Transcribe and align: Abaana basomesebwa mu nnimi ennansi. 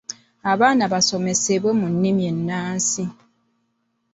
Abaana 0.51 0.83
basomesebwa 0.93 1.71
mu 1.79 1.87
nnimi 1.93 2.23
ennansi. 2.31 3.03